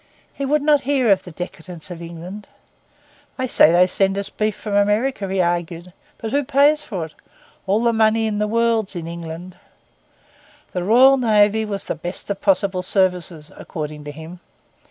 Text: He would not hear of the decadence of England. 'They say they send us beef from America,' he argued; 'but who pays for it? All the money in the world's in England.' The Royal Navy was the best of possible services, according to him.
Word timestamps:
He 0.33 0.45
would 0.45 0.63
not 0.63 0.81
hear 0.81 1.11
of 1.11 1.21
the 1.21 1.31
decadence 1.31 1.91
of 1.91 2.01
England. 2.01 2.47
'They 3.37 3.45
say 3.47 3.71
they 3.71 3.85
send 3.85 4.17
us 4.17 4.31
beef 4.31 4.55
from 4.55 4.73
America,' 4.73 5.31
he 5.31 5.39
argued; 5.41 5.93
'but 6.17 6.31
who 6.31 6.43
pays 6.43 6.81
for 6.81 7.05
it? 7.05 7.13
All 7.67 7.83
the 7.83 7.93
money 7.93 8.25
in 8.25 8.39
the 8.39 8.47
world's 8.47 8.95
in 8.95 9.07
England.' 9.07 9.57
The 10.73 10.83
Royal 10.83 11.17
Navy 11.17 11.65
was 11.65 11.85
the 11.85 11.93
best 11.93 12.31
of 12.31 12.41
possible 12.41 12.81
services, 12.81 13.51
according 13.55 14.03
to 14.05 14.11
him. 14.11 14.39